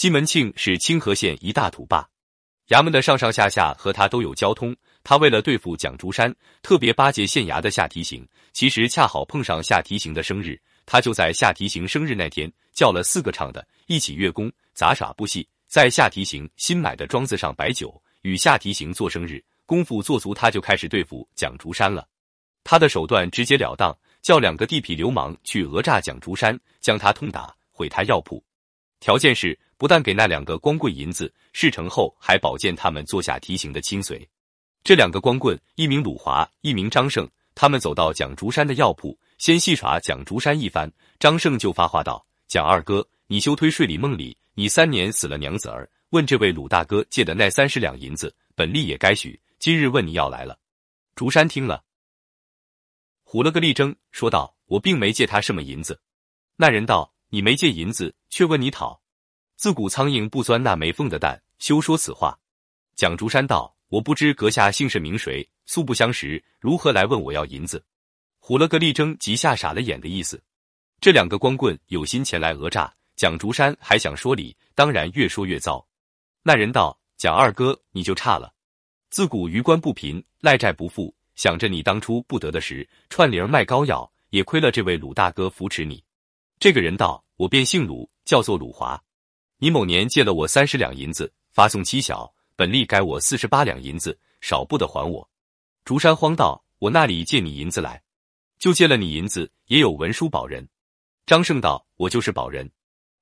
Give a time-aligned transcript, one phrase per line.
[0.00, 2.08] 西门庆是清河县一大土霸，
[2.68, 4.74] 衙门的上上下下和他都有交通。
[5.04, 8.26] 他为了对付蒋竹山，特别巴结县衙的夏提刑。
[8.54, 19.44] 其实恰好碰上夏提刑的生日，他就在夏提刑生日那天叫了四个唱的一起月工杂耍布戏，在夏提刑新买的庄子上摆酒，与夏提刑做生日。
[19.66, 22.08] 功夫做足，他就开始对付蒋竹山了。
[22.64, 28.42] 他的手段直截了当，叫两个地痞流氓去讹诈蒋竹山，将他痛打，毁他药铺。
[28.98, 34.28] 条件是不但给那两个光棍银子，事成后还保荐他们做下提刑的亲随。
[34.84, 37.26] 这两个光棍，一名鲁华，一名张胜。
[37.54, 40.92] 他们走到蒋竹山的药铺，先戏耍蒋竹山一番。
[41.18, 49.40] 张胜就发话道：“蒋二哥，你休推睡里梦里，你三年死了娘子儿，问这位鲁大哥借的那三十两银子，本利也该许。
[49.58, 50.58] 今日问你要来了。”
[51.16, 51.82] 竹山听了。
[53.24, 55.98] 唬了个立正，说道：“我并没借他什么银子。”
[56.56, 59.00] 那人道：“你没借银子，却问你讨？
[59.60, 62.34] 自古苍蝇不钻那没缝的蛋，休说此话。”
[62.96, 67.84] 蒋竹山道：“我不知阁下姓甚名谁，素不相识，如何来问我要银子？”
[68.40, 70.42] 唬了个立正，即吓傻了眼的意思。
[70.98, 75.86] 这两个光棍有心前来讹诈蒋竹山，还想说理，当然越说越糟。
[76.42, 78.54] 那人道：“蒋二哥，你就差了。
[79.10, 86.02] 自古余官不贫，赖债不富。”想着你当初不得的时，串铃卖膏药，也亏了这位鲁大哥扶持你。
[86.58, 88.98] 这个人道：“我便姓鲁，叫做鲁华。
[89.62, 95.28] 你某年借了我三十两银子，发送期小，本利该我四十八两银子，少不得还我。”
[95.84, 98.02] 竹山慌道：“我那里借你银子来？
[98.58, 100.66] 就借了你银子，也有文书保人。”
[101.26, 102.70] 张胜道：“我就是保人。”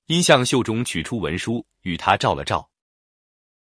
[0.06, 2.70] 因向袖中取出文书，与他照了照，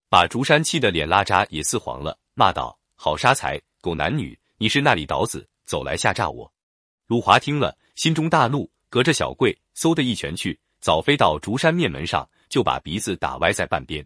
[0.08, 6.52] 把竹山气的脸拉渣也似黄了，骂道：“好杀财！”狗男女，你是那里倒子，走来吓诈我？
[7.06, 14.04] 鲁华听了，心中大怒，隔着小柜，嗖的一拳去，早飞到竹山面门上，就把鼻子打歪在半边，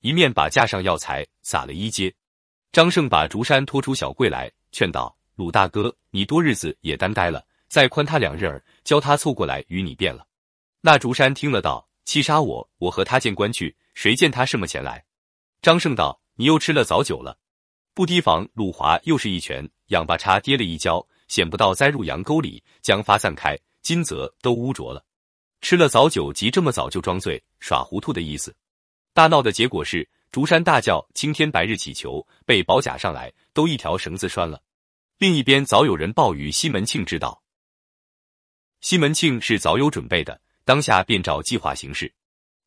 [0.00, 2.14] 一面把架上药材撒了一街。
[2.72, 10.26] 张胜把竹山拖出小柜来，劝道：“鲁大哥，你多日子也单呆了，再宽他两日儿，教他凑过来与你辩了。”
[10.82, 15.04] 那竹山听了道：“欺杀我，我和他见官去，谁见他什么前来？”
[15.62, 17.38] 张胜道：“你又吃了早酒了。”
[17.94, 25.04] 不提防，鲁华又是一拳，仰巴叉跌了一跤，险不到栽入羊沟里，将发散开，金泽都污浊了。
[25.64, 28.54] 吃了早酒，即这么早就装醉耍糊涂的意思。
[29.14, 34.60] 大闹的结果是，竹山大叫：“青天白日祈求！”被保甲上来，都一条绳子拴了。
[35.16, 37.42] 另一边早有人报与西门庆知道，
[38.82, 42.12] 西门庆是早有准备的，当下便照计划行事。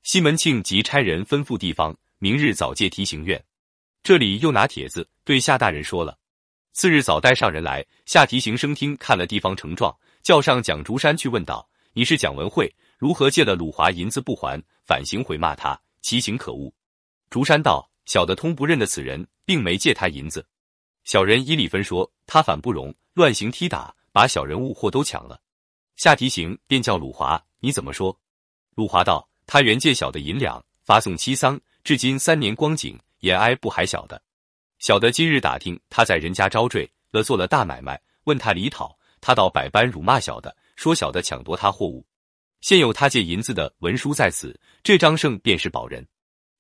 [0.02, 3.40] 西门庆即差人吩咐地方，明日早借提刑院。
[4.02, 6.18] 这里又拿帖子对夏大人说了。
[6.74, 16.74] 次日早带上人来，夏提刑生听看了地方呈状，叫上蒋竹山去问道：“你是蒋文慧，如何借了鲁华银子不还，反行回骂他，其行可恶？”
[17.30, 20.46] 竹山道：“小的通不认得此人，并没借他银子。
[21.04, 25.40] 小人依礼分说，他反不容，乱行踢打，把小人物货都抢了。”
[25.96, 28.18] 下提刑便叫鲁华：“你怎么说？”
[28.76, 34.22] 鲁华道：“他原借小的银两，发送七丧，至今三年光景。”也挨不还小的，
[34.78, 42.06] 小的今日打听他在人家招赘了，做了大买卖，问他离讨，他倒百般辱骂小的，说小的抢夺他货物。
[42.62, 46.06] 现有他借银子的文书在此，这张胜便是保人。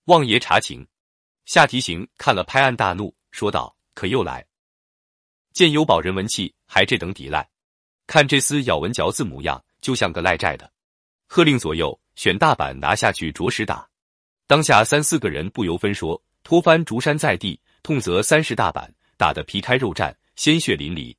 [0.05, 0.85] 望爷查情。
[1.45, 4.45] 夏提刑看了拍案大怒，说道：“可又来！
[5.53, 7.49] 见有保人文气，还这等抵赖？
[8.05, 10.71] 看这厮咬文嚼字模样，就像个赖债的。”
[11.27, 13.87] 喝令左右选大板拿下去，着实打。
[14.45, 16.21] 当下三四个人不由分说。
[16.43, 21.13] 拖翻竹山在地，痛责三十大板，打得皮开肉绽，鲜血淋漓，